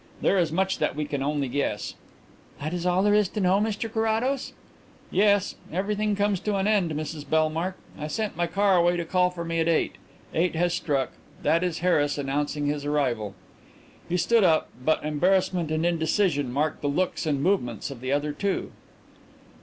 There 0.19 0.39
is 0.39 0.51
much 0.51 0.79
that 0.79 0.95
we 0.95 1.05
can 1.05 1.21
only 1.21 1.47
guess." 1.47 1.93
"That 2.59 2.73
is 2.73 2.87
all 2.87 3.03
there 3.03 3.13
is 3.13 3.29
to 3.29 3.39
know, 3.39 3.59
Mr 3.59 3.87
Carrados?" 3.87 4.53
"Yes. 5.11 5.53
Everything 5.71 6.15
comes 6.15 6.39
to 6.39 6.55
an 6.55 6.65
end, 6.67 6.91
Mrs 6.93 7.23
Bellmark. 7.23 7.75
I 7.99 8.07
sent 8.07 8.35
my 8.35 8.47
car 8.47 8.77
away 8.77 8.97
to 8.97 9.05
call 9.05 9.29
for 9.29 9.45
me 9.45 9.59
at 9.59 9.67
eight. 9.67 9.97
Eight 10.33 10.55
has 10.55 10.73
struck. 10.73 11.11
That 11.43 11.63
is 11.63 11.79
Harris 11.85 12.17
announcing 12.17 12.65
his 12.65 12.83
arrival." 12.83 13.35
He 14.09 14.17
stood 14.17 14.43
up, 14.43 14.69
but 14.83 15.03
embarrassment 15.05 15.69
and 15.69 15.85
indecision 15.85 16.51
marked 16.51 16.81
the 16.81 16.87
looks 16.87 17.27
and 17.27 17.43
movements 17.43 17.91
of 17.91 18.01
the 18.01 18.11
other 18.11 18.31
two. 18.31 18.71